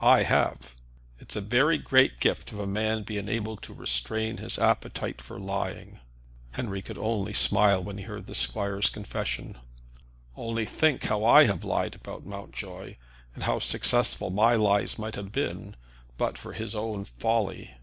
I 0.00 0.22
have. 0.22 0.76
It's 1.18 1.36
a 1.36 1.42
very 1.42 1.76
great 1.76 2.18
gift 2.18 2.50
if 2.54 2.58
a 2.58 2.66
man 2.66 3.02
be 3.02 3.18
enabled 3.18 3.60
to 3.64 3.74
restrain 3.74 4.38
his 4.38 4.58
appetite 4.58 5.20
for 5.20 5.38
lying." 5.38 6.00
Harry 6.52 6.80
could 6.80 6.96
only 6.96 7.34
smile 7.34 7.84
when 7.84 7.98
he 7.98 8.04
heard 8.04 8.26
the 8.26 8.34
squire's 8.34 8.88
confession. 8.88 9.58
"Only 10.36 10.64
think 10.64 11.02
how 11.04 11.22
I 11.22 11.44
have 11.44 11.64
lied 11.64 11.94
about 11.94 12.24
Mountjoy; 12.24 12.96
and 13.34 13.44
how 13.44 13.58
successful 13.58 14.30
my 14.30 14.54
lies 14.54 14.98
might 14.98 15.16
have 15.16 15.32
been, 15.32 15.76
but 16.16 16.38
for 16.38 16.54
his 16.54 16.74
own 16.74 17.04
folly!" 17.04 17.74